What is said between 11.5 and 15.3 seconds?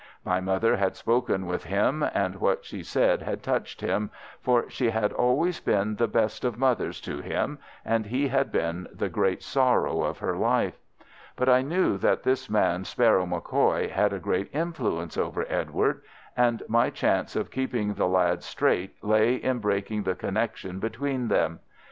knew that this man Sparrow MacCoy had a great influence